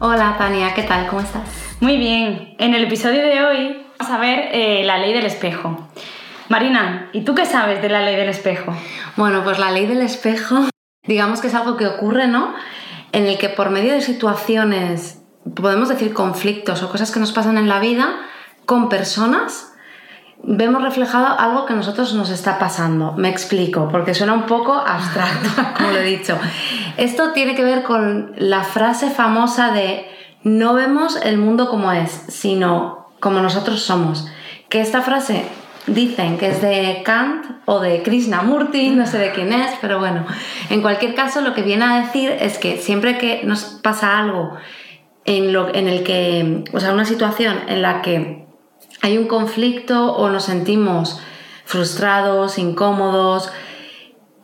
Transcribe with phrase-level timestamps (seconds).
[0.00, 1.06] Hola Tania, ¿qué tal?
[1.06, 1.48] ¿Cómo estás?
[1.80, 2.56] Muy bien.
[2.58, 5.88] En el episodio de hoy vamos a ver eh, la ley del espejo.
[6.48, 8.74] Marina, ¿y tú qué sabes de la ley del espejo?
[9.16, 10.68] Bueno, pues la ley del espejo,
[11.06, 12.54] digamos que es algo que ocurre, ¿no?
[13.12, 15.22] En el que por medio de situaciones
[15.54, 18.20] podemos decir conflictos o cosas que nos pasan en la vida
[18.66, 19.73] con personas,
[20.46, 23.12] vemos reflejado algo que a nosotros nos está pasando.
[23.12, 26.38] Me explico, porque suena un poco abstracto, como lo he dicho.
[26.96, 30.08] Esto tiene que ver con la frase famosa de
[30.42, 34.26] no vemos el mundo como es, sino como nosotros somos.
[34.68, 35.46] Que esta frase
[35.86, 40.26] dicen que es de Kant o de Krishnamurti, no sé de quién es, pero bueno,
[40.70, 44.54] en cualquier caso lo que viene a decir es que siempre que nos pasa algo
[45.24, 48.43] en, lo, en el que, o sea, una situación en la que
[49.04, 51.20] hay un conflicto o nos sentimos
[51.66, 53.52] frustrados, incómodos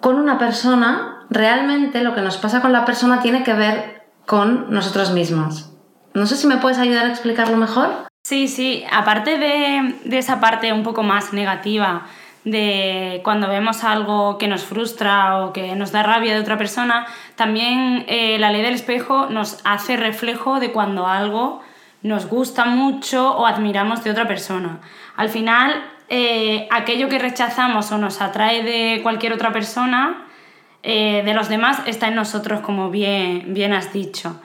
[0.01, 4.71] con una persona, realmente lo que nos pasa con la persona tiene que ver con
[4.71, 5.73] nosotros mismos.
[6.13, 7.89] No sé si me puedes ayudar a explicarlo mejor.
[8.23, 12.07] Sí, sí, aparte de, de esa parte un poco más negativa
[12.45, 17.07] de cuando vemos algo que nos frustra o que nos da rabia de otra persona,
[17.35, 21.63] también eh, la ley del espejo nos hace reflejo de cuando algo
[22.03, 24.81] nos gusta mucho o admiramos de otra persona.
[25.17, 30.27] Al final, eh, aquello que rechazamos o nos atrae de cualquier otra persona,
[30.83, 34.41] eh, de los demás, está en nosotros, como bien, bien has dicho.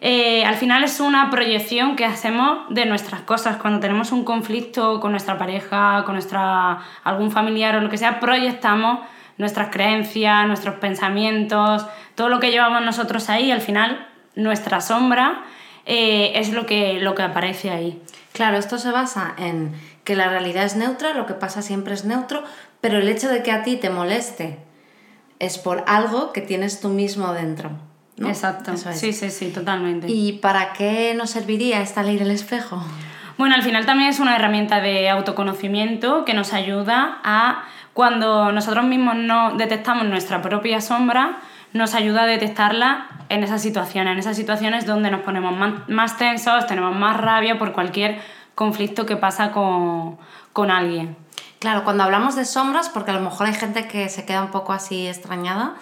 [0.00, 3.56] Eh, al final es una proyección que hacemos de nuestras cosas.
[3.56, 8.20] Cuando tenemos un conflicto con nuestra pareja, con nuestra, algún familiar o lo que sea,
[8.20, 9.00] proyectamos
[9.38, 15.42] nuestras creencias, nuestros pensamientos, todo lo que llevamos nosotros ahí, al final nuestra sombra
[15.90, 18.00] eh, es lo que, lo que aparece ahí.
[18.32, 19.72] Claro, esto se basa en
[20.04, 22.44] que la realidad es neutra, lo que pasa siempre es neutro,
[22.82, 24.58] pero el hecho de que a ti te moleste
[25.38, 27.70] es por algo que tienes tú mismo dentro.
[28.18, 28.76] Exacto.
[28.76, 30.08] Sí, sí, sí, totalmente.
[30.10, 32.84] ¿Y para qué nos serviría esta ley del espejo?
[33.38, 38.84] Bueno, al final también es una herramienta de autoconocimiento que nos ayuda a, cuando nosotros
[38.84, 41.38] mismos no detectamos nuestra propia sombra,
[41.72, 45.54] nos ayuda a detectarla en esas situaciones, en esas situaciones donde nos ponemos
[45.88, 48.20] más, tensos, tenemos más rabia por cualquier
[48.54, 50.18] conflicto que pasa con,
[50.52, 51.16] con alguien.
[51.58, 54.50] Claro, cuando hablamos de sombras, porque a lo mejor hay gente que se queda un
[54.50, 55.74] poco así extrañada,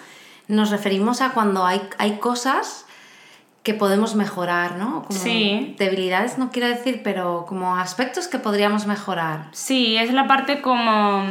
[0.47, 2.85] nos referimos a cuando hay, hay cosas
[3.67, 5.03] que podemos mejorar, ¿no?
[5.03, 5.75] Como sí.
[5.77, 9.49] Debilidades no quiero decir, pero como aspectos que podríamos mejorar.
[9.51, 11.25] Sí, es la parte como,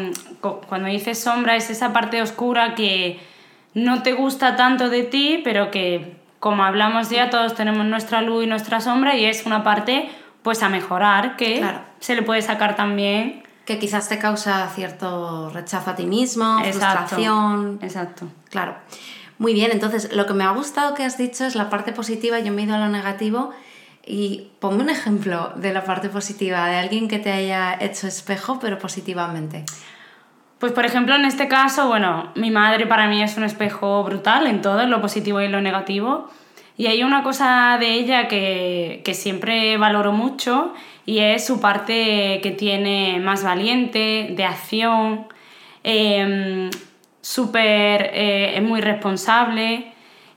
[0.68, 3.18] cuando dices sombra, es esa parte oscura que
[3.76, 8.44] no te gusta tanto de ti, pero que como hablamos ya, todos tenemos nuestra luz
[8.44, 10.08] y nuestra sombra y es una parte
[10.42, 11.62] pues a mejorar que
[12.00, 17.78] se le puede sacar también que quizás te causa cierto rechazo a ti mismo, frustración.
[17.82, 18.28] Exacto.
[18.48, 18.76] Claro.
[19.38, 22.38] Muy bien, entonces lo que me ha gustado que has dicho es la parte positiva,
[22.40, 23.50] yo me he ido a lo negativo
[24.06, 28.58] y ponme un ejemplo de la parte positiva, de alguien que te haya hecho espejo,
[28.58, 29.66] pero positivamente.
[30.58, 34.46] Pues por ejemplo, en este caso, bueno, mi madre para mí es un espejo brutal
[34.46, 36.30] en todo, en lo positivo y en lo negativo.
[36.78, 40.72] Y hay una cosa de ella que, que siempre valoro mucho
[41.06, 45.26] y es su parte que tiene más valiente, de acción,
[47.20, 49.92] súper, eh, es muy responsable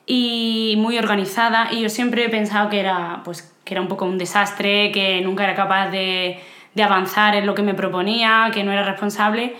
[0.06, 4.06] y muy organizada y yo siempre he pensado que era, pues, que era un poco
[4.06, 6.40] un desastre, que nunca era capaz de,
[6.76, 9.56] de avanzar en lo que me proponía, que no era responsable.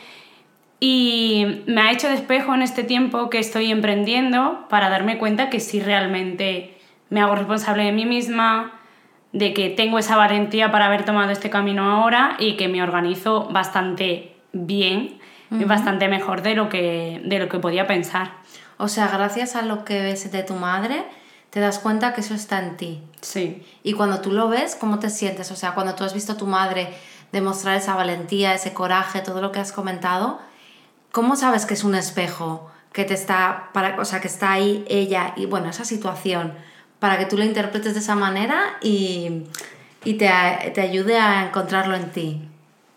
[0.80, 5.60] Y me ha hecho despejo en este tiempo que estoy emprendiendo para darme cuenta que
[5.60, 6.78] sí realmente
[7.10, 8.80] me hago responsable de mí misma,
[9.34, 13.50] de que tengo esa valentía para haber tomado este camino ahora y que me organizo
[13.50, 15.20] bastante bien
[15.52, 18.34] y bastante mejor de lo, que, de lo que podía pensar.
[18.78, 21.04] O sea, gracias a lo que ves de tu madre,
[21.50, 23.02] te das cuenta que eso está en ti.
[23.22, 23.66] Sí.
[23.84, 25.52] Y cuando tú lo ves, ¿cómo te sientes?
[25.52, 26.88] O sea, cuando tú has visto a tu madre
[27.32, 30.40] demostrar esa valentía, ese coraje, todo lo que has comentado,
[31.12, 32.70] ¿cómo sabes que es un espejo?
[32.94, 36.54] Que te está, para, o sea, que está ahí ella y bueno, esa situación
[37.00, 39.44] para que tú lo interpretes de esa manera y,
[40.04, 40.30] y te,
[40.74, 42.42] te, ayude a encontrarlo en ti.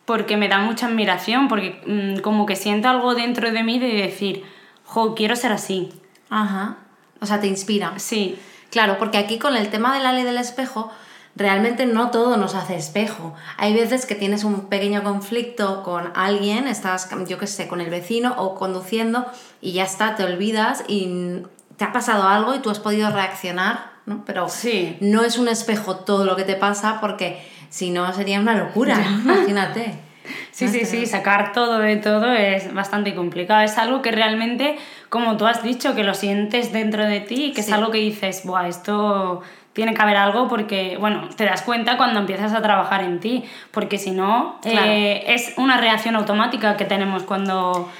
[0.05, 3.95] Porque me da mucha admiración, porque mm, como que siento algo dentro de mí de
[3.95, 4.45] decir,
[4.85, 5.93] jo, quiero ser así.
[6.29, 6.79] Ajá.
[7.21, 7.99] O sea, te inspira.
[7.99, 8.37] Sí.
[8.71, 10.91] Claro, porque aquí con el tema de la ley del espejo,
[11.37, 13.35] realmente no todo nos hace espejo.
[13.57, 17.91] Hay veces que tienes un pequeño conflicto con alguien, estás, yo qué sé, con el
[17.91, 19.27] vecino o conduciendo
[19.61, 21.43] y ya está, te olvidas y
[21.77, 24.25] te ha pasado algo y tú has podido reaccionar, ¿no?
[24.27, 24.97] Pero Sí.
[25.01, 29.01] no es un espejo todo lo que te pasa porque si no sería una locura,
[29.25, 29.95] imagínate.
[30.53, 33.63] Sí, sí, sí, sacar todo de todo es bastante complicado.
[33.63, 37.53] Es algo que realmente, como tú has dicho, que lo sientes dentro de ti y
[37.53, 37.71] que Sí.
[37.71, 39.41] es algo que dices, Buah, esto
[39.73, 43.45] tiene que haber algo porque, bueno, te das cuenta cuando empiezas a trabajar en ti,
[43.71, 44.87] porque si no, Claro.
[44.87, 47.91] eh, es una reacción automática que tenemos cuando...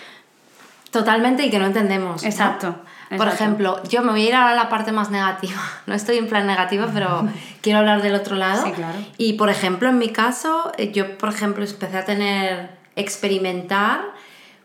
[0.91, 2.23] Totalmente y que no entendemos.
[2.23, 2.29] ¿no?
[2.29, 2.77] Exacto,
[3.17, 5.61] Por ejemplo, yo me voy a ir ahora a la parte más negativa.
[5.87, 7.27] No estoy en plan negativa, pero
[7.63, 8.65] quiero hablar del otro lado.
[8.67, 8.99] Sí, claro.
[9.17, 14.03] Y por ejemplo, en mi caso, eh, yo por ejemplo empecé a tener, experimentar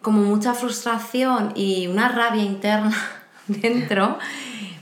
[0.02, 2.96] como mucha frustración y una rabia interna
[3.48, 4.20] dentro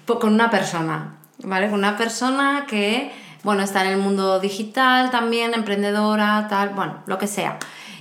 [0.06, 1.70] con una persona, ¿vale?
[1.70, 3.12] Una persona que,
[3.44, 7.58] bueno, está en el mundo digital también, emprendedora, tal, bueno, lo que sea.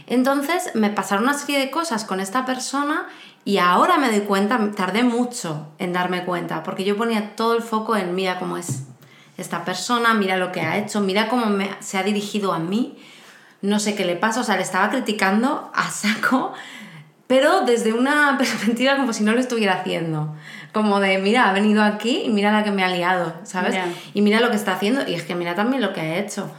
[0.07, 3.07] Entonces me pasaron una serie de cosas con esta persona
[3.45, 7.63] y ahora me doy cuenta, tardé mucho en darme cuenta, porque yo ponía todo el
[7.63, 8.85] foco en mira cómo es
[9.37, 11.47] esta persona, mira lo que ha hecho, mira cómo
[11.81, 12.99] se ha dirigido a mí,
[13.63, 16.53] no sé qué le pasa, o sea, le estaba criticando a saco,
[17.27, 20.35] pero desde una perspectiva como si no lo estuviera haciendo.
[20.75, 23.77] Como de, mira, ha venido aquí y mira la que me ha liado, ¿sabes?
[24.13, 26.51] Y mira lo que está haciendo y es que mira también lo que ha hecho.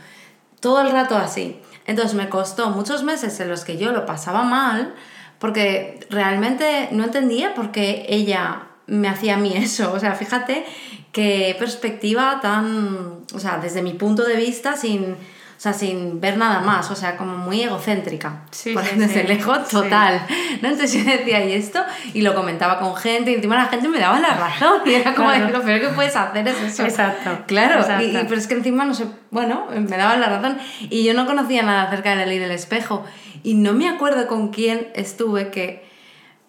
[0.62, 1.60] Todo el rato así.
[1.86, 4.96] Entonces me costó muchos meses en los que yo lo pasaba mal
[5.38, 9.92] porque realmente no entendía por qué ella me hacía a mí eso.
[9.92, 10.66] O sea, fíjate
[11.12, 15.18] qué perspectiva tan, o sea, desde mi punto de vista sin,
[15.66, 18.44] sea, sin ver nada más, o sea, como muy egocéntrica.
[18.52, 19.28] Sí, por sí, desde sí.
[19.28, 20.22] lejos total.
[20.62, 20.70] ¿no?
[20.70, 21.84] Entonces yo decía, ¿y esto?
[22.14, 24.82] Y lo comentaba con gente, y encima la gente me daba la razón.
[24.86, 25.50] Y era como, Claro.
[25.50, 26.84] lo peor que puedes hacer es eso.
[26.84, 28.04] Exacto, Claro, exacto.
[28.06, 30.58] Y, y- pero es que encima no sé, bueno, me daban la razón.
[30.90, 33.04] Y yo no conocía nada acerca de la ley del espejo.
[33.44, 35.86] Y no me acuerdo con quién estuve que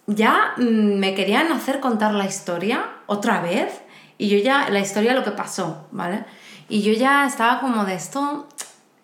[0.06, 0.62] ya mm,
[0.98, 3.82] me querían hacer contar la historia otra vez.
[4.18, 6.24] Y yo ya, la historia lo que pasó, ¿vale?
[6.68, 8.48] Y yo ya estaba como de esto,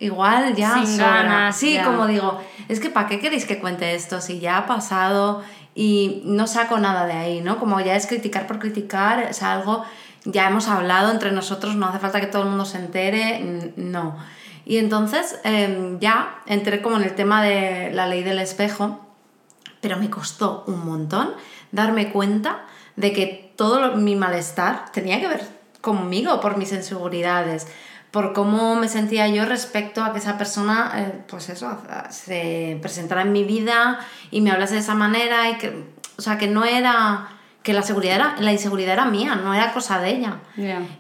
[0.02, 0.75] igual ya.
[0.84, 4.58] Sin ganas, Sí, como digo, es que ¿para qué queréis que cuente esto si ya
[4.58, 5.43] ha pasado
[5.75, 7.58] y no saco nada de ahí, ¿no?
[7.58, 9.84] Como ya es criticar por criticar, es algo,
[10.25, 14.16] ya hemos hablado entre nosotros, no hace falta que todo el mundo se entere, no.
[14.64, 19.00] Y entonces em, ya entré como en el tema de la ley del espejo,
[19.81, 21.31] pero me costó un montón
[21.72, 22.64] darme cuenta
[22.96, 25.43] de que todo lo- mi malestar tenía que ver
[25.81, 27.66] conmigo, por mis inseguridades,
[28.12, 31.79] por cómo me sentía yo respecto a que esa persona, eh, pues eso,
[32.11, 34.00] se presentara en mi vida
[34.31, 35.87] y me hablase de esa manera y que,
[36.19, 37.31] o sea, que no era,
[37.62, 40.37] que la seguridad era, la inseguridad era mía, no era cosa de ella.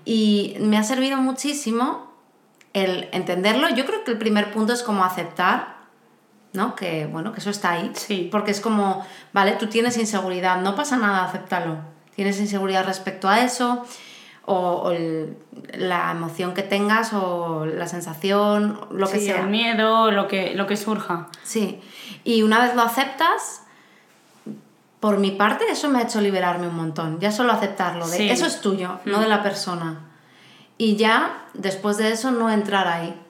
[0.06, 2.10] Y me ha servido muchísimo
[2.72, 3.68] el entenderlo.
[3.68, 5.76] Yo creo que el primer punto es como aceptar,
[6.54, 6.74] ¿no?
[6.74, 7.92] Que, bueno, que eso está ahí.
[7.94, 8.30] Sí.
[8.32, 11.76] Porque es como, vale, tú tienes inseguridad, no pasa nada, acéptalo.
[12.16, 13.84] Tienes inseguridad respecto a eso,
[14.44, 15.36] o, o el-
[15.74, 19.42] la emoción que tengas, o la sensación, lo que Sí, sea.
[19.42, 21.28] el miedo, lo que, lo que surja.
[21.44, 21.80] Sí.
[22.24, 23.62] Y una vez lo aceptas,
[25.00, 27.18] por mi parte, eso me ha hecho liberarme un montón.
[27.20, 28.30] Ya solo aceptarlo, de Sí.
[28.30, 30.00] eso es tuyo, no de la persona.
[30.78, 33.20] Y ya, después de eso, no entrar ahí.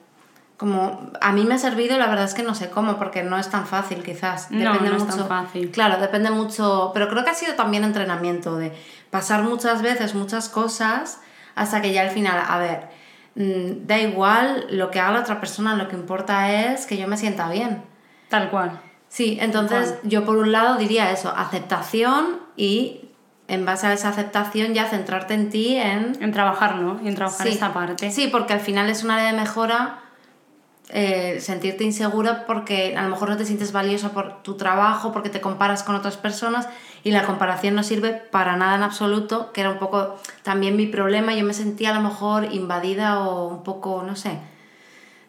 [0.63, 3.37] Como a mí me ha servido, la verdad es que no sé cómo, porque no
[3.37, 4.49] es tan fácil, quizás.
[4.49, 5.17] No, Depende no es mucho.
[5.17, 5.71] tan fácil.
[5.71, 6.91] Claro, depende mucho.
[6.93, 8.71] Pero creo que ha sido también entrenamiento de
[9.09, 11.19] pasar muchas veces muchas cosas
[11.55, 12.87] hasta que ya al final, a ver,
[13.35, 17.09] mm, da igual lo que haga la otra persona, lo que importa es que yo
[17.09, 17.83] me sienta bien.
[18.29, 18.79] Tal cual.
[19.09, 23.09] Sí, entonces yo por un lado diría eso, aceptación y
[23.49, 26.15] en base a esa aceptación ya centrarte en ti, en...
[26.21, 27.53] En trabajarlo y en trabajar Sí.
[27.53, 28.11] esa parte.
[28.11, 29.99] Sí, porque al final es un área de mejora
[30.95, 35.31] eh, sentirte insegura porque a lo mejor no te sientes valiosa por tu trabajo, porque
[35.31, 36.69] te comparas con otras personas
[37.03, 40.85] y la comparación no sirve para nada en absoluto, que era un poco también mi
[40.85, 41.33] problema.
[41.33, 44.37] Yo me sentía a lo mejor invadida o un poco, no sé,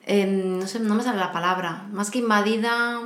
[0.04, 3.00] em, no sé, no me sale la palabra, más que invadida,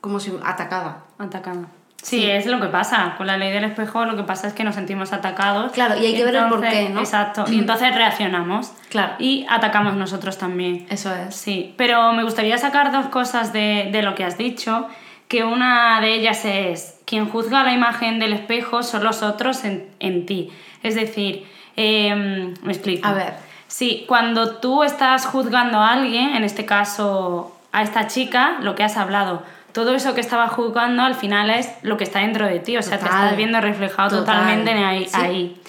[0.00, 1.04] como si atacada.
[1.18, 1.68] Atacada.
[2.02, 3.14] Sí, es lo que pasa.
[3.18, 5.72] Con la ley del espejo lo que pasa es que nos sentimos atacados.
[5.72, 7.00] Claro, y hay que ver el Entonces- porqué, ¿no?
[7.00, 7.44] Exacto.
[7.50, 8.72] Y entonces reaccionamos.
[8.88, 9.12] Claro.
[9.18, 10.86] Y atacamos nosotros también.
[10.90, 11.34] Eso es.
[11.34, 14.88] Sí, pero me gustaría sacar dos cosas de, de lo que has dicho,
[15.28, 19.86] que una de ellas es, quien juzga la imagen del espejo son los otros en,
[20.00, 20.50] en ti.
[20.82, 23.06] Es decir, em, me explico.
[23.06, 23.34] A ver.
[23.68, 28.82] Sí, cuando tú estás juzgando a alguien, en este caso a esta chica, lo que
[28.82, 32.58] has hablado, todo eso que estaba juzgando al final es lo que está dentro de
[32.60, 33.22] ti, o sea, te Total.
[33.24, 34.36] estás viendo reflejado Total.
[34.38, 35.16] totalmente en ahí, Sí.
[35.20, 35.60] ahí.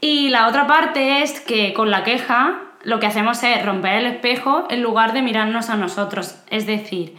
[0.00, 4.06] Y la otra parte es que con la queja lo que hacemos es romper el
[4.06, 6.36] espejo en lugar de mirarnos a nosotros.
[6.50, 7.14] Es decir,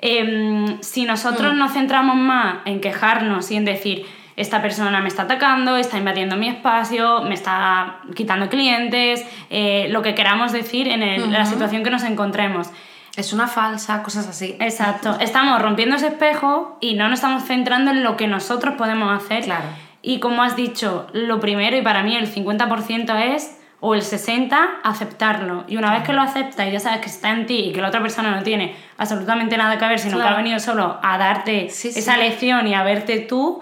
[0.00, 1.58] em, si nosotros Mm.
[1.58, 4.06] nos centramos más en quejarnos y en decir,
[4.36, 10.00] esta persona me está atacando, está invadiendo mi espacio, me está quitando clientes, eh, lo
[10.02, 12.68] que queramos decir en el- la situación que nos encontremos.
[13.16, 14.56] Es una falsa, cosas así.
[14.60, 19.10] Exacto, estamos rompiendo ese espejo y no nos estamos centrando en lo que nosotros podemos
[19.22, 19.44] hacer.
[19.44, 19.66] Claro.
[20.02, 24.50] Y como has dicho, lo primero y para mí el 50% es, o el 60%,
[24.82, 25.64] aceptarlo.
[25.68, 27.80] Y una vez que lo aceptas y ya sabes que está en ti y que
[27.80, 30.34] la otra persona no tiene absolutamente nada que ver, sino que Claro.
[30.34, 31.98] ha venido solo a darte Sí, sí.
[32.00, 33.60] esa lección y a verte tú,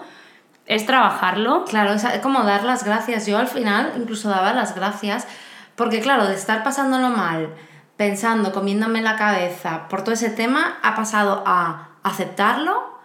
[0.65, 1.65] es trabajarlo.
[1.65, 3.25] Claro, es como dar las gracias.
[3.27, 5.27] Yo al final incluso daba las gracias,
[5.75, 7.49] porque claro, de estar pasándolo mal,
[7.97, 12.95] pensando, comiéndome la cabeza por todo ese tema, ha pasado a aceptarlo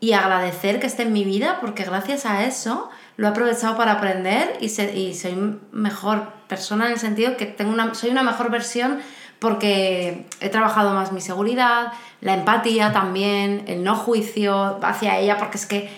[0.00, 3.92] y agradecer que esté en mi vida, porque gracias a eso lo he aprovechado para
[3.92, 8.50] aprender y, y soy mejor persona en el sentido que tengo una, soy una mejor
[8.50, 8.98] versión
[9.38, 15.56] porque he trabajado más mi seguridad, la empatía también, el no juicio hacia ella, porque
[15.56, 15.90] es que,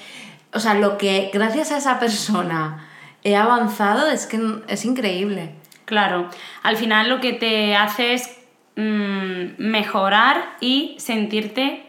[0.53, 2.89] o sea, lo que gracias a esa persona
[3.23, 5.55] he avanzado es que es increíble.
[5.85, 6.29] Claro,
[6.63, 8.31] al final lo que te hace es
[8.77, 11.87] mm, mejorar y sentirte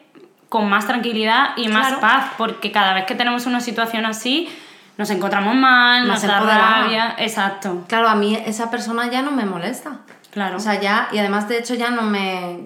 [0.50, 2.02] con más tranquilidad y más Claro.
[2.02, 4.50] paz, porque cada vez que tenemos una situación así,
[4.98, 7.16] nos encontramos mal, Más nos da rabia.
[7.18, 9.98] Exacto, Claro, a mí esa persona ya no me molesta.
[10.32, 10.58] claro.
[10.58, 12.60] O sea, ya, y además de hecho ya no me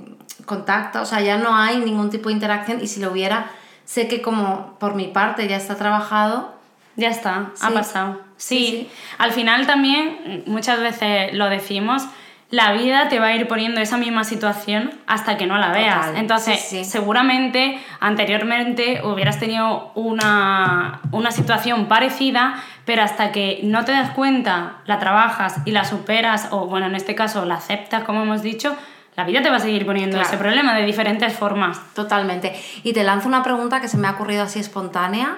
[0.45, 3.47] contacta, o sea, ya no hay ningún tipo de interacción y si lo hubiera,
[3.85, 6.53] sé que como por mi parte ya está trabajado,
[6.95, 8.19] Ya está, ha pasado.
[8.39, 12.03] Sí, al final también, muchas veces lo decimos,
[12.51, 16.07] la vida te va a ir poniendo esa misma situación hasta que no la veas.
[16.07, 16.85] Total, Entonces, sí, sí.
[16.89, 22.55] seguramente anteriormente hubieras tenido una, una situación parecida,
[22.85, 26.95] pero hasta que no te das cuenta, la trabajas y la superas, o bueno, en
[26.95, 28.75] este caso la aceptas, como hemos dicho,
[29.15, 30.27] la vida te va a seguir poniendo Claro.
[30.29, 31.79] ese problema de diferentes formas.
[31.93, 32.59] totalmente.
[32.83, 35.37] Y te lanzo una pregunta que se me ha ocurrido así espontánea.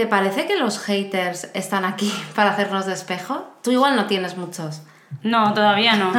[0.00, 3.46] ¿Te parece que los haters están aquí para hacernos de espejo?
[3.62, 4.80] Tú igual no tienes muchos.
[5.22, 6.10] No, todavía no.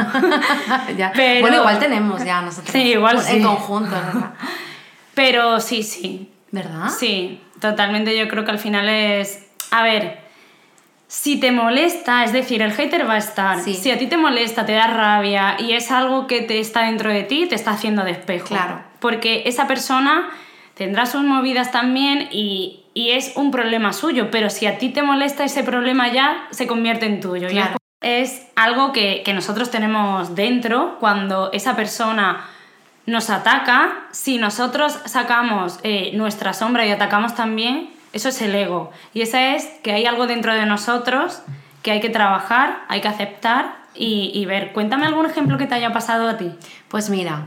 [0.96, 1.10] Ya.
[1.12, 2.70] Pero- Bueno, igual tenemos ya nosotros.
[2.70, 3.42] Sí, igual En sí.
[3.42, 4.34] conjunto, ¿verdad?
[5.14, 6.90] Pero sí, sí, ¿Verdad?
[6.96, 8.16] Sí, totalmente.
[8.16, 9.46] Yo creo que al final es.
[9.72, 10.20] A ver,
[11.08, 13.58] si te molesta, es decir, el hater va a estar.
[13.64, 13.74] Sí.
[13.74, 17.10] Si a ti te molesta, te da rabia y es algo que te está dentro
[17.10, 18.46] de ti, te está haciendo de espejo.
[18.46, 18.80] Claro.
[19.00, 20.30] Porque esa persona
[20.74, 25.02] tendrá sus movidas también y, y es un problema suyo, pero si a ti te
[25.02, 27.48] molesta ese problema ya se convierte en tuyo.
[27.48, 27.76] Y Claro.
[28.00, 32.44] es algo que, que nosotros tenemos dentro cuando esa persona
[33.06, 38.90] nos ataca, si nosotros sacamos eh, nuestra sombra y atacamos también, eso es el ego.
[39.14, 41.42] Y esa es que hay algo dentro de nosotros
[41.82, 44.72] que hay que trabajar, hay que aceptar y, y ver.
[44.72, 46.50] Cuéntame algún ejemplo que te haya pasado a ti.
[46.88, 47.46] Pues mira,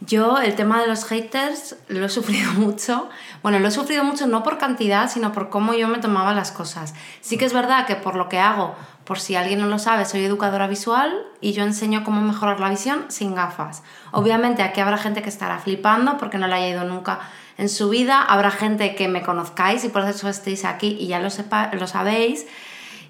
[0.00, 3.08] yo el tema de los haters lo he sufrido mucho.
[3.42, 6.52] Bueno, lo he sufrido mucho no por cantidad, sino por cómo yo me tomaba las
[6.52, 6.94] cosas.
[7.20, 8.74] Sí que es verdad que por lo que hago,
[9.04, 12.68] por si alguien no lo sabe, soy educadora visual y yo enseño cómo mejorar la
[12.68, 13.82] visión sin gafas.
[14.12, 17.20] Obviamente aquí habrá gente que estará flipando porque no la haya ido nunca
[17.56, 21.20] en su vida, habrá gente que me conozcáis y por eso estéis aquí y ya
[21.20, 21.28] lo,
[21.72, 22.46] lo sabéis.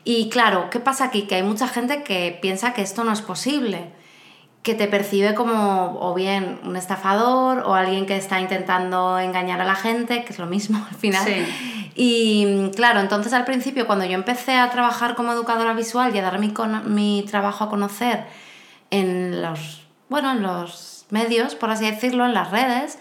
[0.04, 1.22] Y claro, ¿qué pasa aquí?
[1.22, 3.90] Que hay mucha gente que piensa que esto no es posible
[4.66, 9.64] que te percibe como o bien un estafador o alguien que está intentando engañar a
[9.64, 11.24] la gente, que es lo mismo al final.
[11.24, 11.92] Sí.
[11.94, 16.22] Y claro, entonces al principio cuando yo empecé a trabajar como educadora visual y a
[16.22, 18.24] dar mi, cono- mi trabajo a conocer
[18.90, 22.98] en los, bueno, en los medios, por así decirlo, en las redes,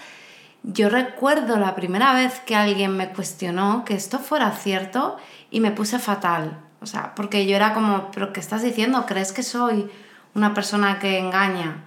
[0.62, 5.18] yo recuerdo la primera vez que alguien me cuestionó que esto fuera cierto
[5.50, 6.60] y me puse fatal.
[6.80, 9.08] O sea, porque yo era como, ¿pero qué estás diciendo?
[9.08, 9.90] ¿Crees que soy
[10.36, 11.84] una persona que engaña?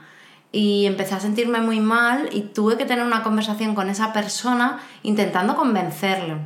[0.50, 4.78] Y empecé a sentirme muy mal y tuve que tener una conversación con esa persona
[5.02, 6.38] intentando convencerlo.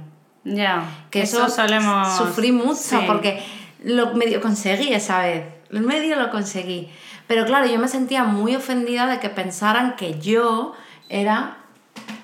[0.45, 2.17] Ya, Que eso, solemos...
[2.17, 2.97] sufrí mucho Sí.
[3.07, 3.43] porque
[3.85, 5.45] lo medio conseguí esa vez.
[5.71, 6.91] El medio lo conseguí.
[7.29, 10.75] Pero claro, yo me sentía muy ofendida de que pensaran que yo
[11.09, 11.59] era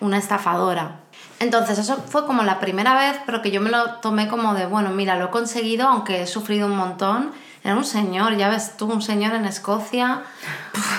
[0.01, 0.97] una estafadora.
[1.39, 4.67] Entonces eso fue como la primera vez, pero que yo me lo tomé como de,
[4.67, 7.31] bueno, mira, lo he conseguido, aunque he sufrido un montón.
[7.69, 10.23] Era un señor, ya ves tú, un señor en Escocia,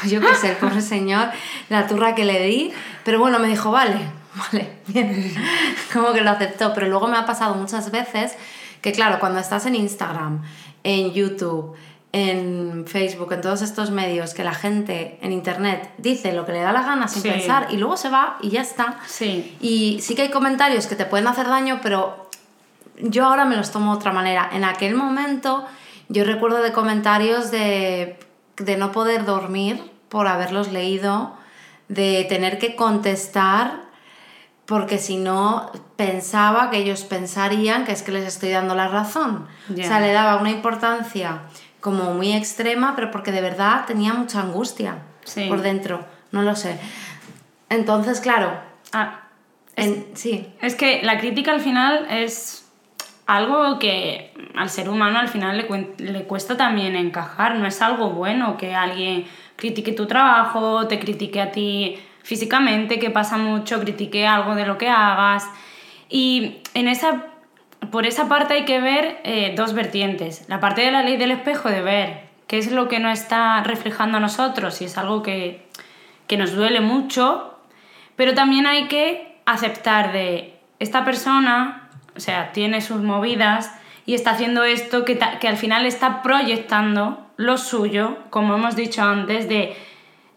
[0.06, 1.30] yo qué sé, el pobre señor,
[1.68, 2.72] la turra que le di,
[3.04, 3.98] pero bueno, me dijo, vale,
[4.36, 5.34] vale, bien,
[5.92, 8.36] como que lo aceptó, pero luego me ha pasado muchas veces
[8.84, 10.44] que claro, cuando estás en Instagram,
[10.84, 11.76] en YouTube,
[12.12, 16.60] en Facebook, en todos estos medios, que la gente en Internet dice lo que le
[16.62, 17.30] da la gana sin Sí.
[17.32, 19.00] pensar y luego se va y ya está.
[19.08, 22.30] Sí, Y sí que hay comentarios que te pueden hacer daño, pero
[23.00, 24.52] yo ahora me los tomo de otra manera.
[24.54, 25.66] En aquel momento
[26.10, 28.20] yo recuerdo de comentarios de
[28.60, 31.36] de no poder dormir por haberlos leído,
[31.88, 33.88] de tener que contestar
[34.66, 39.48] porque si no pensaba que ellos pensarían que es que les estoy dando la razón.
[39.72, 41.42] O sea, le daba una importancia
[41.80, 45.00] como muy extrema, pero porque de verdad tenía mucha angustia
[45.48, 46.78] por dentro, no lo sé.
[47.70, 48.60] Entonces, claro,
[48.94, 49.22] ah,
[50.14, 50.54] sí.
[50.62, 52.59] Es que la crítica al final es
[53.30, 58.10] algo que al ser humano al final le, le cuesta también encajar, no es algo
[58.10, 64.26] bueno que alguien critique tu trabajo, te critique a ti físicamente, que pasa mucho, critique
[64.26, 65.48] algo de lo que hagas.
[66.10, 67.28] Y en esa,
[67.92, 70.46] por esa parte hay que ver eh, dos vertientes.
[70.48, 73.62] La parte de la ley del espejo, de ver qué es lo que no está
[73.62, 75.68] reflejando a nosotros y es algo que,
[76.26, 77.60] que nos duele mucho,
[78.16, 81.89] pero también hay que aceptar de esta persona,
[82.20, 83.72] o sea, tiene sus movidas
[84.06, 89.02] y está haciendo esto que, que al final está proyectando lo suyo, como hemos dicho
[89.02, 89.74] antes, de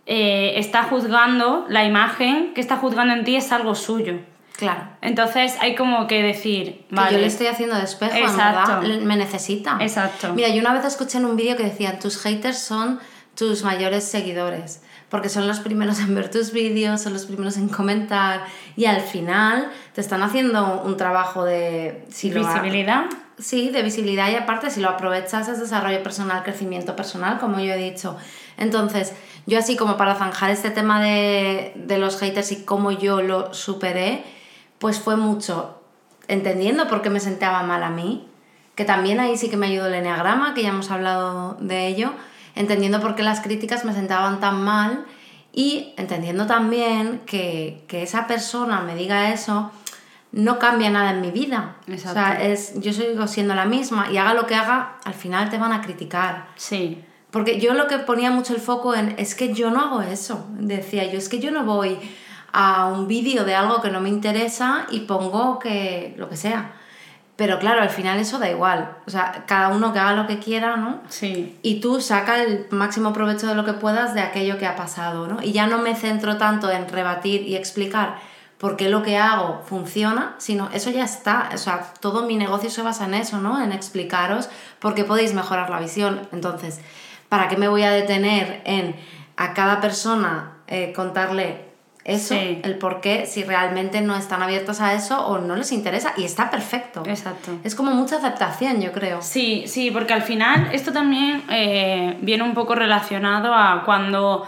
[0.06, 4.20] eh, está juzgando la imagen que está juzgando en ti es algo suyo.
[4.56, 4.82] Claro.
[5.00, 8.82] Entonces hay como que decir, que yo le estoy haciendo de espejo, Exacto.
[8.82, 9.78] me necesita.
[9.80, 10.32] Exacto.
[10.34, 13.00] Mira, yo una vez escuché en un vídeo que decían, tus haters son
[13.34, 17.68] tus mayores seguidores, porque son los primeros en ver tus vídeos, son los primeros en
[17.68, 23.04] comentar y al final te están haciendo un trabajo de visibilidad.
[23.36, 27.74] sí, de visibilidad y aparte si lo aprovechas es desarrollo personal, crecimiento personal, como yo
[27.74, 28.16] he dicho.
[28.56, 29.12] Entonces,
[29.44, 34.24] yo así como para zanjar este tema de, los haters y cómo yo lo superé,
[34.78, 35.78] pues fue mucho
[36.26, 38.26] entendiendo por qué me sentaba mal a mí,
[38.76, 42.12] que también ahí sí que me ayudó el enneagrama, que ya hemos hablado de ello,
[42.54, 45.04] entendiendo por qué las críticas me sentaban tan mal
[45.52, 49.70] y entendiendo también que, esa persona me diga eso
[50.32, 51.76] no cambia nada en mi vida.
[51.92, 55.50] O sea, es, yo sigo siendo la misma y haga lo que haga, al final
[55.50, 56.46] te van a criticar.
[56.56, 57.04] Sí.
[57.30, 60.46] Porque yo lo que ponía mucho el foco en es que yo no hago eso.
[60.58, 61.98] Decía yo, es que yo no voy
[62.52, 66.72] a un vídeo de algo que no me interesa y pongo que lo que sea.
[67.36, 68.96] Pero claro, al final eso da igual.
[69.06, 71.00] O sea, cada uno que haga lo que quiera, ¿no?
[71.08, 71.58] Sí.
[71.62, 75.26] Y tú saca el máximo provecho de lo que puedas de aquello que ha pasado,
[75.26, 75.42] ¿no?
[75.42, 78.18] Y ya no me centro tanto en rebatir y explicar
[78.58, 81.50] por qué lo que hago funciona, sino eso ya está.
[81.54, 83.62] O sea, todo mi negocio se basa en eso, ¿no?
[83.62, 86.28] En explicaros por qué podéis mejorar la visión.
[86.32, 86.80] Entonces,
[87.28, 88.94] ¿para qué me voy a detener en
[89.36, 91.71] a cada persona eh, contarle
[92.04, 96.14] eso, el por qué, si realmente no están abiertos a eso o no les interesa?
[96.16, 97.02] Y está perfecto.
[97.06, 97.52] Exacto.
[97.62, 99.22] Es como mucha aceptación, yo creo.
[99.22, 104.46] Sí, sí, porque al final esto también eh, viene un poco relacionado a cuando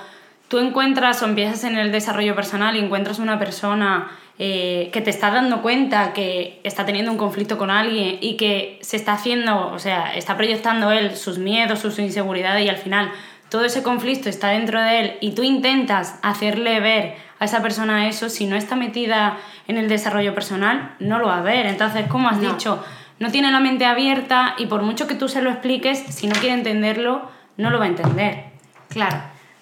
[0.49, 5.11] tú encuentras o empiezas en el desarrollo personal y encuentras una persona eh, que te
[5.11, 9.69] está dando cuenta que está teniendo un conflicto con alguien y que se está haciendo,
[9.69, 13.13] o sea, está proyectando él sus miedos, sus inseguridades y al final
[13.49, 18.09] todo ese conflicto está dentro de él y tú intentas hacerle ver a esa persona
[18.09, 21.67] eso, si no está metida en el desarrollo personal, no lo va a ver.
[21.67, 22.83] Entonces, como has dicho,
[23.19, 26.35] no tiene la mente abierta y por mucho que tú se lo expliques, si no
[26.35, 28.45] quiere entenderlo, no lo va a entender.
[28.89, 29.17] Claro.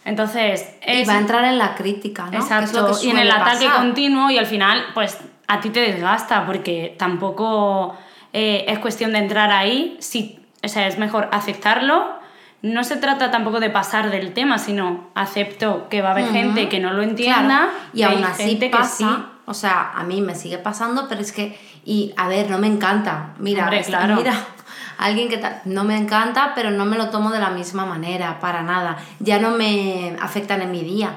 [0.05, 0.75] Entonces.
[0.87, 2.39] Y va a entrar en la crítica, ¿no?
[2.39, 2.99] Exacto.
[3.03, 7.97] y en el ataque continuo y al final, pues a ti te desgasta porque tampoco
[8.33, 9.97] eh, es cuestión de entrar ahí.
[10.01, 12.22] Si, o sea, es mejor aceptarlo.
[12.63, 16.69] No se trata tampoco de pasar del tema, sino acepto que va a haber gente
[16.69, 17.71] que no lo entienda.
[17.93, 19.27] Y aún así pasa.
[19.45, 21.59] O sea, a mí me sigue pasando, pero es que.
[21.85, 23.35] Y a ver, no me encanta.
[23.41, 24.15] Mira, claro.
[24.15, 24.33] mira
[24.99, 28.63] alguien que no me encanta, pero no me lo tomo de la misma manera, para
[28.63, 28.97] nada.
[29.19, 31.15] Ya no me afectan en mi día.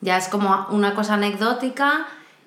[0.00, 2.06] Ya es como una cosa anecdótica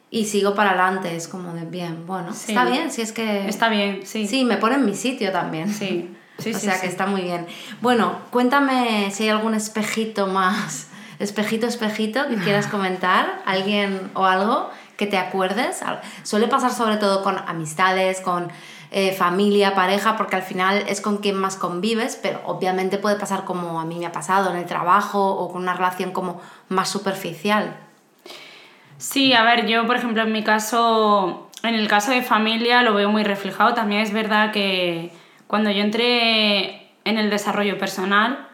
[0.09, 1.13] y sigo para adelante.
[1.17, 3.49] Es como de bien, bueno, está bien, si es que.
[3.49, 4.25] Está bien, sí.
[4.25, 5.67] Sí, me pone en mi sitio también.
[5.73, 6.15] Sí.
[6.37, 7.47] Sí, o sea que está muy bien.
[7.81, 10.87] Bueno, cuéntame si hay algún espejito más,
[11.19, 15.81] espejito, espejito que quieras comentar, alguien o algo que te acuerdes.
[16.23, 18.51] Suele pasar sobre todo con amistades, con
[18.89, 23.43] eh, familia, pareja, porque al final es con quien más convives, pero obviamente puede pasar
[23.43, 26.89] como a mí me ha pasado en el trabajo o con una relación como más
[26.89, 27.75] superficial.
[28.97, 32.93] Sí, a ver, yo por ejemplo en mi caso, en el caso de familia lo
[32.93, 33.73] veo muy reflejado.
[33.73, 35.11] También es verdad que
[35.47, 38.47] cuando yo entré en el desarrollo personal,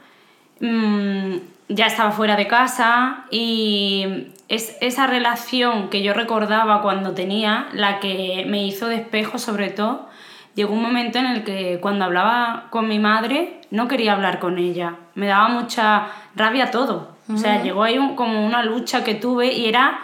[0.60, 1.36] mmm,
[1.69, 7.99] ya estaba fuera de casa y es esa relación que yo recordaba cuando tenía la
[7.99, 10.08] que me hizo despejo sobre todo
[10.56, 14.58] llegó un momento en el que cuando hablaba con mi madre no quería hablar con
[14.58, 14.95] ella.
[15.15, 17.13] Me daba mucha rabia todo.
[17.34, 19.99] O sea, llegó ahí como una lucha que tuve y era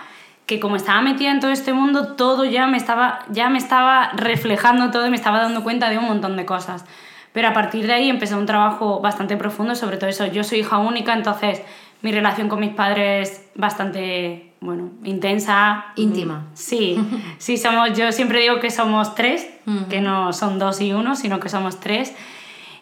[0.50, 4.10] que como estaba metida en todo este mundo, todo ya me estaba, ya me estaba
[4.14, 6.86] reflejando todo y me estaba dando cuenta de un montón de cosas.
[7.34, 10.26] Pero a partir de ahí empezó un trabajo bastante profundo sobre todo eso.
[10.26, 11.62] Yo soy hija única, entonces
[12.02, 15.86] mi relación con mis padres es bastante, bueno, intensa.
[15.96, 16.48] Íntima.
[16.56, 16.98] Sí,
[17.38, 19.48] sí, somos, yo siempre digo que somos tres,
[19.88, 22.16] que no son dos y uno, sino que somos tres.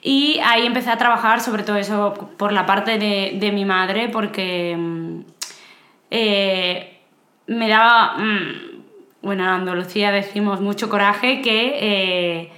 [0.01, 4.08] Y ahí empecé a trabajar sobre todo eso por la parte de, de mi madre,
[4.08, 5.19] porque mm,
[6.12, 6.97] eh,
[7.48, 8.84] me daba, mm,
[9.22, 12.52] bueno, en Andalucía decimos mucho coraje que eh,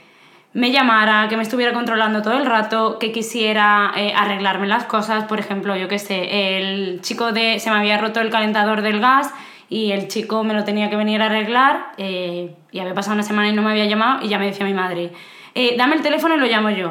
[0.53, 5.25] me llamara, que me estuviera controlando todo el rato, que quisiera eh, arreglarme las cosas.
[5.25, 7.59] Por ejemplo, yo qué sé, el chico de.
[7.59, 9.31] se me había roto el calentador del gas
[9.69, 13.23] y el chico me lo tenía que venir a arreglar eh, y había pasado una
[13.23, 15.11] semana y no me había llamado y ya me decía mi madre,
[15.53, 16.89] eh, dame el teléfono y lo llamo yo.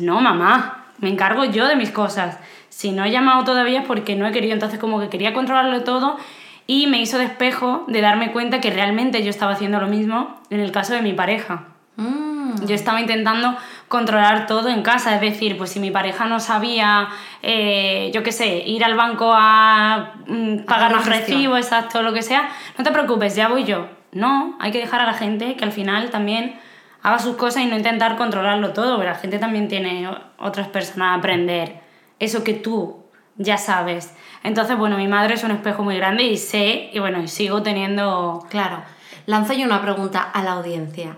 [0.00, 2.38] No, mamá, me encargo yo de mis cosas.
[2.68, 5.82] Si no he llamado todavía es porque no he querido, entonces como que quería controlarlo
[5.82, 6.16] todo
[6.72, 10.58] y me hizo despejo de darme cuenta que realmente yo estaba haciendo lo mismo en
[10.58, 11.64] el caso de mi pareja.
[11.96, 12.64] Mm.
[12.64, 13.54] Yo estaba intentando
[13.88, 17.10] controlar todo en casa, es decir, pues si mi pareja no sabía,
[17.42, 22.22] eh, yo qué sé, ir al banco a mm, pagar los recibos, exacto, lo que
[22.22, 23.88] sea, no te preocupes, ya voy yo.
[24.12, 26.58] No, hay que dejar a la gente que al final también
[27.02, 30.08] haga sus cosas y no intentar controlarlo todo, porque la gente también tiene
[30.38, 31.82] otras personas a aprender
[32.18, 33.01] eso que tú
[33.36, 34.12] ya sabes.
[34.42, 37.62] Entonces, bueno, mi madre es un espejo muy grande y sé, y bueno, y sigo
[37.62, 38.46] teniendo...
[38.50, 38.82] Claro.
[39.26, 41.16] Lanzo yo una pregunta a la audiencia.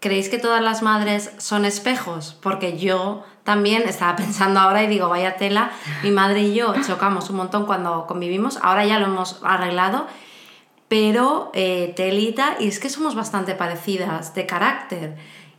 [0.00, 2.36] ¿Creéis que todas las madres son espejos?
[2.42, 5.70] Porque yo también estaba pensando ahora y digo, vaya tela,
[6.02, 10.06] mi madre y yo chocamos un montón cuando convivimos, ahora ya lo hemos arreglado,
[10.88, 15.16] pero eh, telita, y es que somos bastante parecidas de carácter.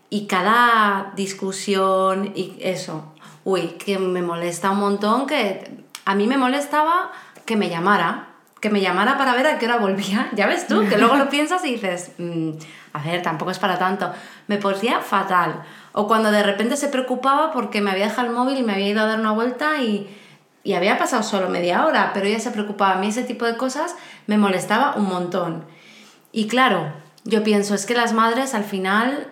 [0.09, 3.13] Y cada discusión y eso,
[3.43, 7.11] uy, que me molesta un montón, que a mí me molestaba
[7.45, 8.27] que me llamara,
[8.61, 10.29] que me llamara para ver a qué hora volvía.
[10.35, 12.51] Ya ves tú, que luego lo piensas y dices, "Mm,
[12.93, 14.11] a ver, tampoco es para tanto.
[14.47, 15.63] Me ponía fatal.
[15.91, 18.87] O cuando de repente se preocupaba porque me había dejado el móvil y me había
[18.89, 20.09] ido a dar una vuelta y,
[20.63, 22.93] y había pasado solo media hora, pero ella se preocupaba.
[22.93, 23.95] A mí ese tipo de cosas
[24.27, 25.65] me molestaba un montón.
[26.31, 26.91] Y claro,
[27.23, 29.31] yo pienso, es que las madres al final,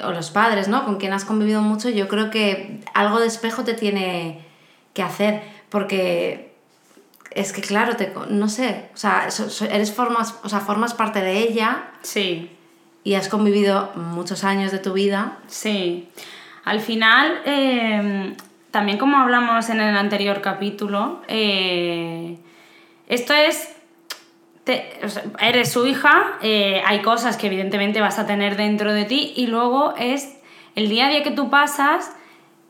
[0.00, 0.84] o los padres, ¿no?
[0.84, 4.44] Con quien has convivido mucho, yo creo que algo de espejo te tiene
[4.94, 5.42] que hacer,
[5.72, 6.52] porque
[7.32, 9.26] es que claro, te, no sé, o sea,
[9.70, 12.50] eres formas, o sea, formas parte de ella Sí,
[13.04, 15.38] y has convivido muchos años de tu vida.
[15.48, 16.08] Sí,
[16.64, 18.36] al final, eh,
[18.70, 22.36] también como hablamos en el anterior capítulo, eh,
[23.08, 23.74] esto es,
[24.64, 28.92] te- o sea, eres su hija, eh, hay cosas que evidentemente vas a tener dentro
[28.92, 30.36] de ti y luego es
[30.76, 32.12] el día a día que tú pasas,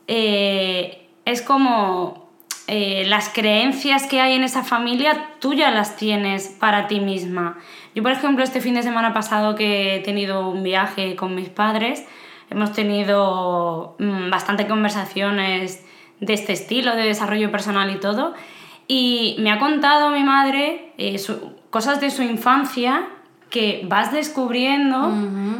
[0.07, 2.22] eh, es como
[2.67, 7.57] eh, las creencias que hay en esa familia, tú ya las tienes para ti misma.
[7.95, 11.49] Yo, por ejemplo, este fin de semana pasado que he tenido un viaje con mis
[11.49, 12.05] padres,
[12.49, 15.85] hemos tenido mm, bastante conversaciones
[16.19, 18.33] de este estilo, de desarrollo personal y todo,
[18.87, 23.07] y me ha contado mi madre eh, su- cosas de su infancia
[23.49, 25.11] que vas descubriendo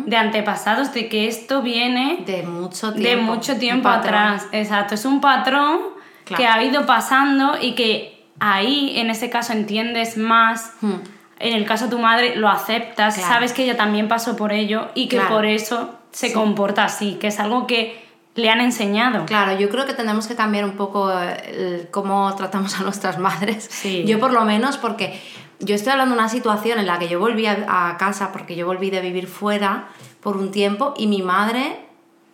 [0.07, 3.09] de antepasados, de que esto viene De mucho tiempo.
[3.09, 4.47] de mucho tiempo atrás.
[4.51, 5.79] Exacto, es un patrón
[6.25, 6.41] Claro.
[6.41, 10.73] que ha ido pasando y que ahí, en ese caso, entiendes más.
[10.81, 10.95] Hmm.
[11.39, 13.33] En el caso de tu madre, lo aceptas, Claro.
[13.33, 15.35] sabes que ella también pasó por ello y que Claro.
[15.35, 16.33] por eso se Sí.
[16.33, 18.01] comporta así, que es algo que
[18.35, 19.25] le han enseñado.
[19.25, 23.17] Claro, yo creo que tenemos que cambiar un poco eh, el cómo tratamos a nuestras
[23.19, 23.67] madres.
[23.69, 24.03] Sí.
[24.05, 25.19] Yo por lo menos porque
[25.59, 28.55] yo estoy hablando de una situación en la que yo volví a, a casa porque
[28.55, 29.89] yo volví de vivir fuera
[30.21, 31.79] por un tiempo y mi madre,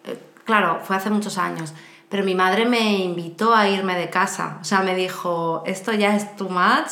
[0.06, 1.74] eh, claro, fue hace muchos años,
[2.10, 4.58] pero mi madre me invitó a irme de casa.
[4.62, 6.92] O sea, me dijo, esto ya es too much,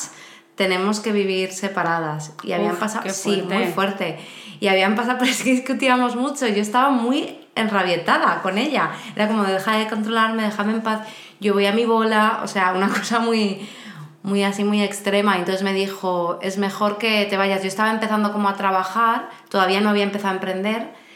[0.54, 2.32] tenemos que vivir separadas.
[2.42, 3.08] Y habían Uf, pasado...
[3.10, 4.18] Sí, muy fuerte.
[4.60, 6.46] Y habían pasado, pero es que discutíamos mucho.
[6.46, 8.90] Yo estaba muy enrabietada con ella.
[9.16, 11.00] Era como, deja de controlarme, déjame en paz.
[11.40, 13.68] Yo voy a mi bola, o sea, una cosa muy,
[14.22, 15.36] muy así, muy extrema.
[15.36, 17.62] Entonces me dijo, es mejor que te vayas.
[17.62, 21.07] Yo estaba empezando como a trabajar, todavía no había empezado a emprender.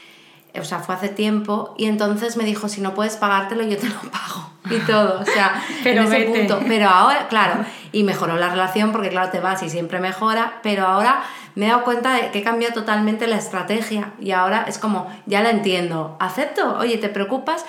[0.59, 1.75] O sea, fue hace tiempo.
[1.79, 4.51] Y entonces me dijo, si no puedes pagártelo, yo te lo pago.
[4.71, 6.39] Y todo, o sea, Pero en ese vete.
[6.39, 6.61] punto.
[6.69, 10.87] Pero ahora, claro, y mejoró la relación porque claro, te vas y siempre mejora, pero
[10.87, 11.23] ahora
[11.57, 15.13] me he dado cuenta de que he cambiado totalmente la estrategia y ahora es como,
[15.27, 17.67] ya la entiendo, acepto, oye, te preocupas,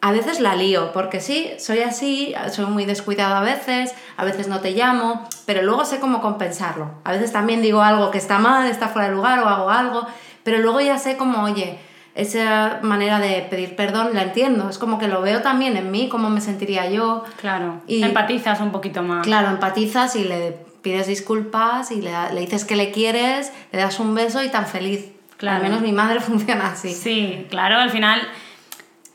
[0.00, 4.46] a veces la lío, porque sí, soy así, soy muy descuidado a veces, a veces
[4.46, 6.92] no te llamo, pero luego sé cómo compensarlo.
[7.02, 10.06] A veces también digo algo que está mal, está fuera de lugar o hago algo,
[10.44, 11.80] pero luego ya sé como, oye,
[12.16, 16.08] esa manera de pedir perdón la entiendo, es como que lo veo también en mí,
[16.08, 19.24] cómo me sentiría yo, Claro, Y- empatizas un poquito más.
[19.26, 24.00] Claro, empatizas y le pides disculpas y le, le dices que le quieres, le das
[24.00, 25.06] un beso y tan feliz.
[25.36, 25.56] Claro.
[25.58, 26.92] Al menos mi madre funciona así.
[26.92, 28.20] Sí, claro, al final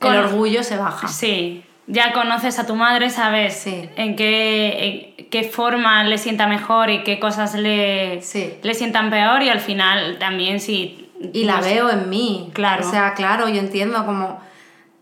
[0.01, 1.07] el orgullo se baja.
[1.07, 3.89] Sí, ya conoces a tu madre, sabes Sí.
[3.95, 8.53] en, qué, en qué forma le sienta mejor y qué cosas le, Sí.
[8.61, 11.07] le sientan peor y al final también si...
[11.33, 12.49] Y la no sé, veo en mí.
[12.53, 12.87] Claro.
[12.87, 14.39] O sea, claro, yo entiendo como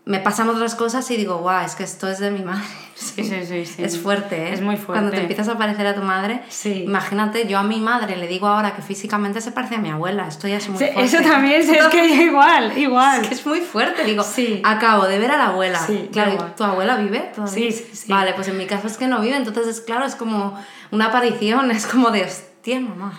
[0.06, 2.64] me pasan otras cosas y digo, guau, es que esto es de mi madre.
[3.00, 3.82] Sí, sí, sí, sí.
[3.82, 4.52] Es fuerte, ¿eh?
[4.52, 4.92] Es muy fuerte.
[4.92, 6.82] Cuando te empiezas a parecer a tu madre, Sí.
[6.86, 10.28] imagínate, yo a mi madre le digo ahora que físicamente se parece a mi abuela.
[10.28, 11.02] Esto ya es muy Sí, fuerte.
[11.16, 13.22] eso también, sí, es que igual, igual.
[13.22, 14.60] Es que es muy fuerte, digo, Sí.
[14.66, 15.78] acabo de ver a la abuela.
[15.78, 16.54] Sí, claro, igual.
[16.54, 17.54] ¿tu abuela vive todavía?
[17.54, 18.12] Sí, sí, sí.
[18.12, 20.58] Vale, pues en mi caso es que no vive, entonces es claro, es como
[20.90, 23.18] una aparición, es como de, hostia, mamá.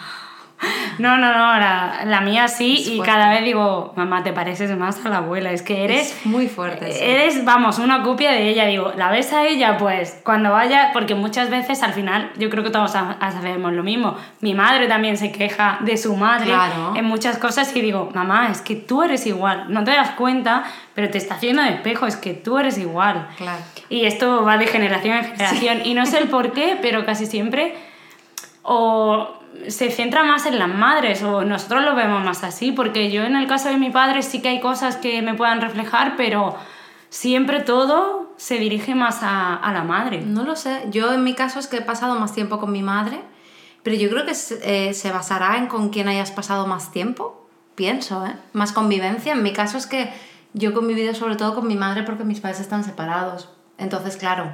[1.00, 5.04] No, no, no, la, la mía sí y cada vez digo, mamá, te pareces más
[5.06, 6.12] a la abuela, es que eres...
[6.12, 6.92] Es muy fuerte.
[6.92, 7.00] sí.
[7.02, 11.16] Eres, vamos, una copia de ella, digo, la ves a ella, pues cuando vaya, porque
[11.16, 14.16] muchas veces al final yo creo que todos sa- sabemos lo mismo.
[14.42, 16.94] Mi madre también se queja de su madre Claro.
[16.96, 20.64] en muchas cosas y digo, mamá, es que tú eres igual, no te das cuenta,
[20.94, 23.28] pero te está haciendo de espejo, es que tú eres igual.
[23.38, 23.62] Claro.
[23.90, 27.26] Y esto va de generación en generación y no sé el por qué, pero casi
[27.26, 27.74] siempre
[28.64, 33.24] o se centra más en las madres o nosotros lo vemos más así, porque yo
[33.24, 36.56] en el caso de mi padre sí que hay cosas que me puedan reflejar, pero
[37.10, 40.22] siempre todo se dirige más a, a la madre.
[40.22, 40.88] No lo sé.
[40.90, 43.22] Yo en mi caso es que he pasado más tiempo con mi madre,
[43.84, 47.48] pero yo creo que se, eh, basará en con quién hayas pasado más tiempo.
[47.76, 48.36] Pienso, ¿eh?
[48.54, 49.34] Más convivencia.
[49.34, 50.12] En mi caso es que
[50.54, 53.50] yo he convivido sobre todo con mi madre porque mis padres están separados.
[53.78, 54.52] Entonces, claro,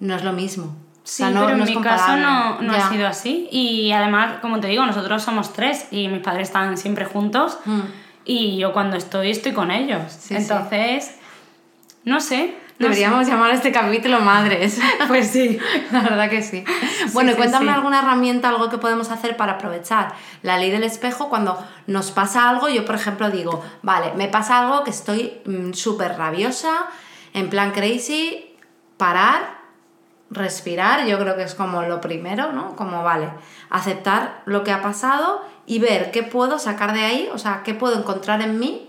[0.00, 0.74] no es lo mismo.
[1.02, 3.48] O Sí, sea, no- pero en mi caso no, no ha sido así.
[3.50, 7.58] Y además, como te digo, nosotros somos tres y mis padres están siempre juntos.
[7.64, 7.80] Mm.
[8.24, 10.00] Y yo cuando estoy, estoy con ellos.
[10.12, 10.34] Sí, sí.
[10.36, 11.16] Entonces,
[12.04, 12.54] no sé.
[12.78, 14.80] no Deberíamos llamar a este capítulo Madres.
[15.08, 15.58] Pues sí.
[15.90, 16.62] La verdad que sí.
[17.12, 21.28] Bueno, sí, cuéntame alguna herramienta, algo que podemos hacer para aprovechar la ley del espejo
[21.28, 22.68] cuando nos pasa algo.
[22.68, 26.86] Yo, por ejemplo, digo, vale, me pasa algo que estoy mm, súper rabiosa,
[27.34, 28.54] en plan crazy,
[28.96, 29.61] parar,
[30.32, 32.74] respirar, yo creo que es como lo primero, ¿no?
[32.76, 33.28] Como, vale,
[33.70, 37.74] aceptar lo que ha pasado y ver qué puedo sacar de ahí, o sea, qué
[37.74, 38.88] puedo encontrar en mí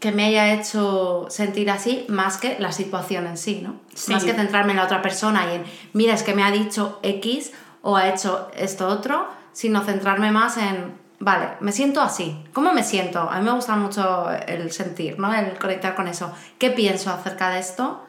[0.00, 3.76] que me haya hecho sentir así más que la situación en sí, ¿no?
[3.94, 4.12] Sí.
[4.12, 6.98] Más que centrarme en la otra persona y en, mira, es que me ha dicho
[7.02, 12.36] X o ha hecho esto otro, sino centrarme más en, vale, me siento así.
[12.52, 13.20] ¿Cómo me siento?
[13.20, 15.32] A mí me gusta mucho el sentir, ¿no?
[15.32, 16.32] El conectar con eso.
[16.58, 18.02] ¿Qué pienso acerca de esto?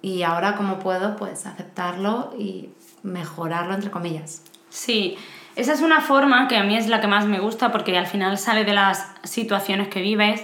[0.00, 1.16] Y ahora, ¿cómo puedo?
[1.16, 2.70] Pues aceptarlo y
[3.02, 4.42] mejorarlo, entre comillas.
[4.68, 5.16] Sí,
[5.56, 8.06] esa es una forma que a mí es la que más me gusta porque al
[8.06, 10.42] final sale de las situaciones que vives.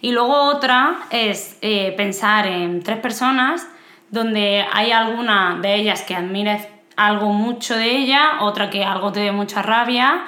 [0.00, 3.66] Y luego otra es eh, pensar en tres personas
[4.10, 6.66] donde hay alguna de ellas que admires
[6.96, 10.24] algo mucho de ella, otra que algo te dé mucha rabia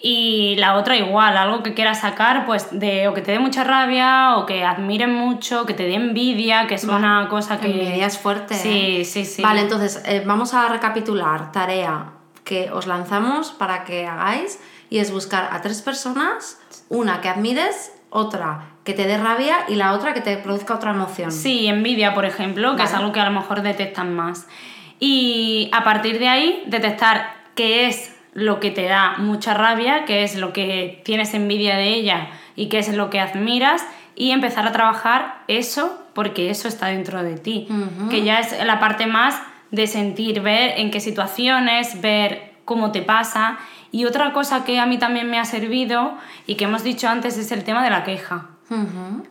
[0.00, 3.64] y la otra igual, algo que quieras sacar pues de o que te dé mucha
[3.64, 7.66] rabia o que admires mucho, que te dé envidia, que es una cosa que...
[7.66, 8.54] Envidia es fuerte.
[8.54, 9.04] Sí, ¿eh?
[9.04, 9.42] sí, sí.
[9.42, 11.50] Vale, entonces eh, vamos a recapitular.
[11.52, 12.12] Tarea
[12.44, 17.92] que os lanzamos para que hagáis y es buscar a tres personas, una que admires,
[18.10, 21.32] otra que te dé rabia y la otra que te produzca otra emoción.
[21.32, 24.46] Sí, envidia, por ejemplo, que es algo que a lo mejor detectan más.
[25.00, 30.22] Y a partir de ahí, detectar qué es lo que te da mucha rabia, qué
[30.22, 34.66] es lo que tienes envidia de ella y qué es lo que admiras y empezar
[34.68, 37.66] a trabajar eso porque eso está dentro de ti,
[38.10, 43.00] que ya es la parte más de sentir, ver en qué situaciones, ver cómo te
[43.00, 43.56] pasa.
[43.90, 46.12] Y otra cosa que a mí también me ha servido
[46.46, 48.48] y que hemos dicho antes es el tema de la queja.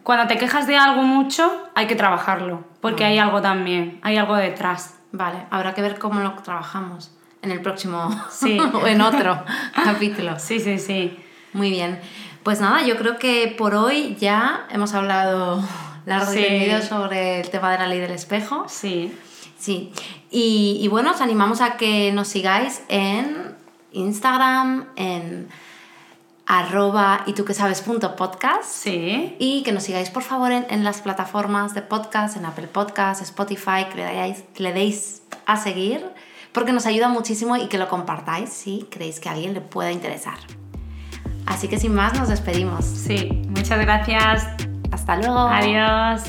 [0.02, 4.36] Cuando te quejas de algo mucho, hay que trabajarlo, porque hay algo también, hay algo
[4.36, 4.98] detrás.
[5.12, 7.15] Vale, habrá que ver cómo lo trabajamos
[7.46, 8.58] en el próximo Sí.
[8.74, 9.42] o en otro
[9.84, 10.38] capítulo.
[10.40, 11.18] Sí, sí, sí.
[11.54, 12.00] Muy bien.
[12.44, 15.64] Pues nada, yo creo que por hoy ya hemos hablado
[16.06, 16.44] largo y Sí.
[16.44, 18.66] tendido sobre el tema de la ley del espejo.
[18.68, 19.12] Sí.
[19.58, 19.92] Sí.
[20.30, 23.56] Y, y bueno, os animamos a que nos sigáis en
[23.94, 25.48] Instagram, en
[26.48, 28.66] arroba y tú que sabes punto podcast.
[28.66, 29.36] Sí.
[29.40, 33.22] Y que nos sigáis por favor en, en las plataformas de podcast, en Apple Podcast,
[33.22, 36.06] Spotify, que le, dais- que le deis a seguir,
[36.56, 39.92] porque nos ayuda muchísimo y que lo compartáis si creéis que a alguien le pueda
[39.92, 40.38] interesar.
[41.46, 42.86] Así que sin más, nos despedimos.
[42.86, 43.44] Sí.
[43.50, 44.48] Muchas gracias.
[44.92, 45.38] Hasta luego.
[45.38, 46.24] Adiós.